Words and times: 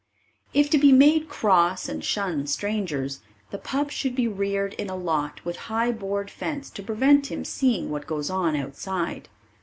If 0.51 0.67
to 0.71 0.79
be 0.79 0.91
made 0.91 1.29
cross 1.29 1.87
and 1.87 2.03
shun 2.03 2.47
strangers, 2.47 3.19
the 3.51 3.59
pup 3.59 3.91
should 3.91 4.15
be 4.15 4.27
reared 4.27 4.73
in 4.79 4.89
a 4.89 4.95
lot 4.95 5.45
with 5.45 5.57
high 5.69 5.91
board 5.91 6.31
fence 6.31 6.71
to 6.71 6.81
prevent 6.81 7.31
him 7.31 7.45
seeing 7.45 7.91
what 7.91 8.07
goes 8.07 8.31
on 8.31 8.55
outside. 8.55 9.29